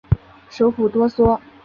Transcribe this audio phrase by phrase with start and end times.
[0.49, 1.39] 首府多索。